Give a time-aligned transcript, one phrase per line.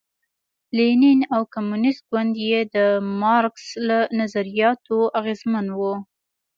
[0.75, 2.77] لینین او کمونېست ګوند یې د
[3.21, 5.79] مارکس له نظریاتو اغېزمن و.